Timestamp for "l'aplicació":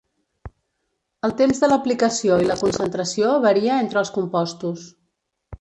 1.69-2.39